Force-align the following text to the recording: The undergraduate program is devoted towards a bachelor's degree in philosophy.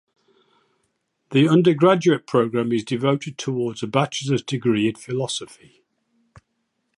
The 1.29 1.47
undergraduate 1.47 2.25
program 2.25 2.71
is 2.71 2.83
devoted 2.83 3.37
towards 3.37 3.83
a 3.83 3.87
bachelor's 3.87 4.41
degree 4.41 4.89
in 4.89 4.95
philosophy. 4.95 5.83